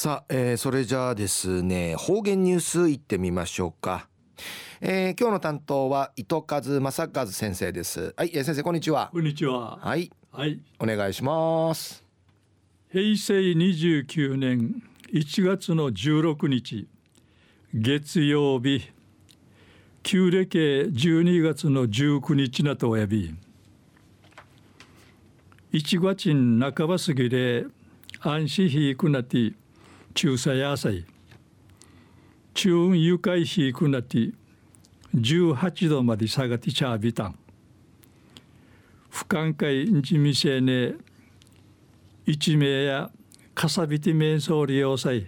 [0.00, 4.08] さあ、えー、それじゃあですね方言ニュースいってみましょうか、
[4.80, 8.14] えー、今日の担当は糸数正和先生です。
[8.16, 9.10] はい、えー、先生こんにちは。
[9.12, 9.76] こんにちは。
[9.76, 10.10] はい。
[10.32, 10.58] はい。
[10.78, 12.02] お願いします。
[12.90, 14.82] 平成29年
[15.12, 16.88] 1月の16日
[17.74, 18.90] 月曜日
[20.02, 23.34] 旧暦12月の19日なとおやび。
[25.74, 27.66] 1月半ば過ぎで
[28.20, 29.59] 安心ひくなって
[30.14, 31.04] 中佐野菜
[32.54, 34.32] 中運愉快ひくなって
[35.14, 37.38] 18度まで下がってちゃびたん。
[39.08, 40.94] 不寛解日店ね
[42.26, 43.10] 一名や
[43.54, 45.26] かさびて面相利用祭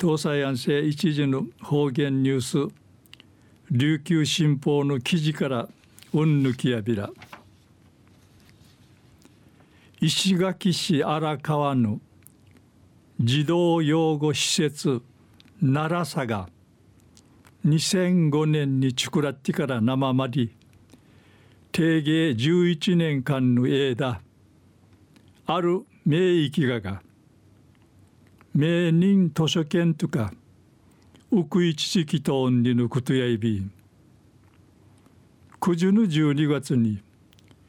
[0.00, 2.74] 東西安政一時の方言ニュース
[3.70, 5.68] 琉球新報の記事から
[6.12, 7.10] うんぬきやびら。
[10.00, 11.98] 石垣市荒川の
[13.26, 15.00] 児童養護施設
[15.58, 16.46] 奈良さが
[17.64, 20.54] 2005年に作らってから生まり
[21.72, 24.20] 定芸11年間の間
[25.46, 27.00] ある名域がが。
[28.54, 30.30] 名人図書券とか
[31.30, 33.58] 奥一時期とんりのことやいび。
[33.58, 33.72] ん
[35.62, 37.02] 9時の12月に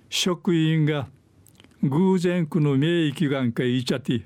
[0.09, 1.07] 職員が
[1.81, 4.25] 偶然この名域がんかいちゃって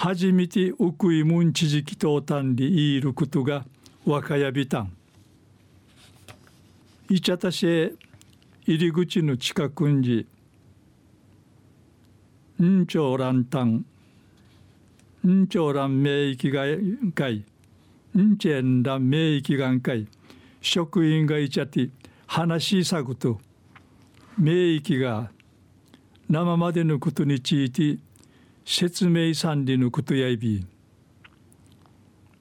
[0.00, 3.64] 初めて奥いもんちじきとうたんりいることが
[4.06, 4.92] 若やびたん。
[7.10, 7.66] いちゃたし
[8.64, 10.24] 入り口の近くに
[12.62, 13.84] んちょうらんたん
[15.26, 17.44] んちょうらん名域がんかい
[18.16, 20.06] んちえんらん名域がんかい
[20.60, 21.90] 職員がいちゃって
[22.28, 23.40] 話しさぐと
[24.38, 25.32] 名域が
[26.30, 27.98] 生までのことについて
[28.70, 30.62] 説明さんでのことやいび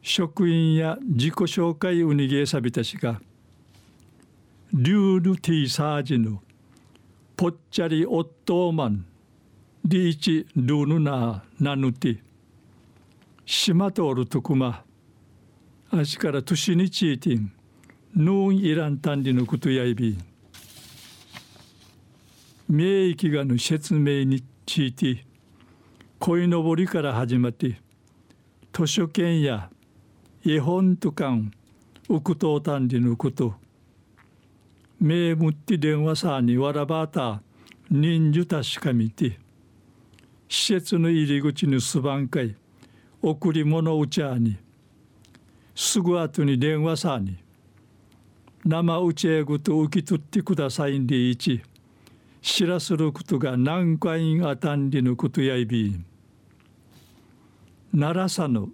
[0.02, 3.22] 職員や自己紹介うにげさびたしが
[4.74, 6.42] リュールティーサージの
[7.38, 9.06] ぽっちゃりオットーマン
[9.86, 12.20] リーチルーヌナーナヌティ
[13.46, 14.84] 島とおるとくま
[15.92, 17.54] あしから年にちいてん
[18.14, 20.18] ヌーンイランタンディのことやいび
[22.68, 25.27] 名域がの説明について
[26.28, 27.80] 鯉のぼりから始まって
[28.74, 29.70] 図書券や
[30.46, 31.54] 絵本とかん
[32.10, 33.54] ウクトータンディのこと
[35.00, 37.42] 名むって電話さにわらばた
[37.90, 38.46] 人数
[38.76, 39.40] 確かみて
[40.50, 42.54] 施設の入り口にすばんかい
[43.22, 44.58] 贈り物うちゃに
[45.74, 47.38] すぐ後に電話さに
[48.66, 51.62] 生うちえぐと受け取ってくださいんでいち
[52.42, 56.06] 知らすることが何回あたんりのことやいびん。
[58.00, 58.70] 奈良さの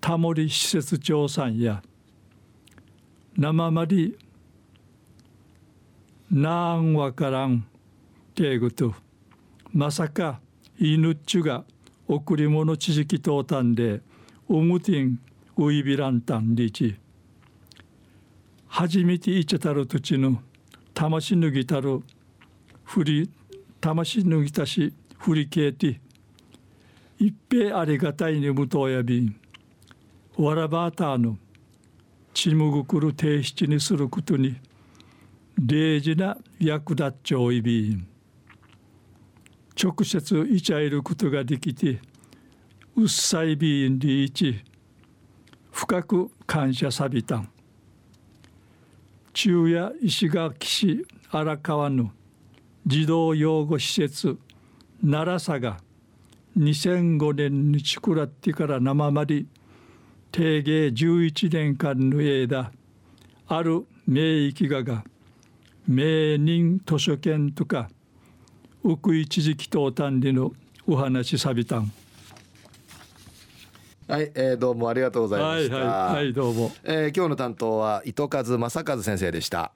[0.00, 1.84] タモリ施設長さんや
[3.36, 4.18] 生まり
[6.32, 7.64] なんわからん
[8.34, 8.92] けぐと
[9.72, 10.40] まさか
[10.80, 11.62] 犬っちゅが
[12.08, 14.00] 贈り物知識とうたんで
[14.48, 15.20] うむてん
[15.56, 16.96] ういびらんたんりち。
[18.66, 20.42] 初めていちゃたる土地の
[20.92, 22.02] 魂脱ぎたる
[22.82, 23.30] 振り
[23.80, 26.00] 魂脱ぎたし振りけいて
[27.18, 29.36] 一平ありがたいにむとおやびん。
[30.36, 31.38] わらばたの
[32.32, 34.56] ちむぐくる提出にすることに
[35.56, 38.06] 礼事な役立っちょいびん。
[39.80, 42.00] 直接いちゃいることができて
[42.96, 44.62] うっさいびんりいち
[45.70, 47.48] 深く感謝さびたん。
[49.32, 52.12] 中夜石垣市荒川の
[52.86, 54.38] 児童養護施設
[55.02, 55.78] 奈良さが
[56.56, 59.48] 2005年に作らってから生まり
[60.30, 62.70] 定芸11年間の間
[63.48, 65.04] ある名域がが
[65.86, 67.88] 名人図書券とか
[68.82, 70.52] 奥一時期と単理の
[70.86, 71.92] お話さびたん
[74.06, 75.76] はい、えー、どうもありがとうございました。
[75.76, 76.72] はい、はい、はい、どうも。
[76.84, 79.72] えー、今日の担当は糸数正和先生でした。